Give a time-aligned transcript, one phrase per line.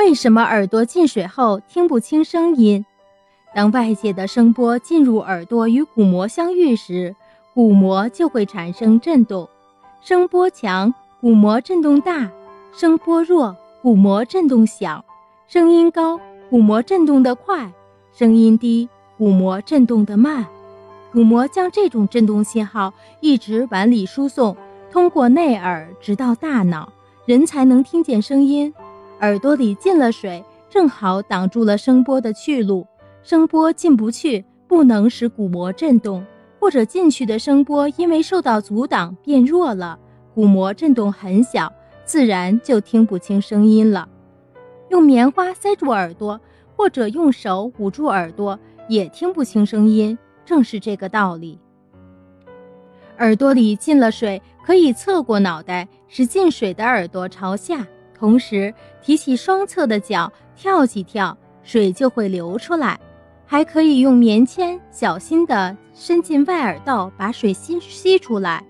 [0.00, 2.86] 为什么耳朵进水后听不清声音？
[3.54, 7.14] 当外界的声波进入耳朵与鼓膜相遇时，
[7.52, 9.46] 鼓膜就会产生震动。
[10.00, 12.30] 声波强，鼓膜震动大；
[12.72, 15.04] 声波弱，鼓膜震动小。
[15.46, 17.70] 声音高，鼓膜震动得快；
[18.10, 18.88] 声音低，
[19.18, 20.46] 鼓膜震动得慢。
[21.12, 24.56] 鼓膜将这种振动信号一直往里输送，
[24.90, 26.90] 通过内耳直到大脑，
[27.26, 28.72] 人才能听见声音。
[29.20, 32.86] 耳朵里进了水，正好挡住了声波的去路，
[33.22, 36.22] 声波进不去，不能使鼓膜振动；
[36.58, 39.98] 或者进去的声波因为受到阻挡变弱了，
[40.34, 41.70] 鼓膜振动很小，
[42.04, 44.08] 自然就听不清声音了。
[44.88, 46.40] 用棉花塞住耳朵，
[46.74, 48.58] 或者用手捂住耳朵，
[48.88, 50.16] 也听不清声音，
[50.46, 51.58] 正是这个道理。
[53.18, 57.86] 耳朵里进了水，可以侧过脑袋，使进水的耳朵朝下。
[58.20, 63.00] 同时提起双侧的脚跳几跳，水就会流出来。
[63.46, 68.62] 还可以用棉签小心地伸进外耳道，把水吸吸出来。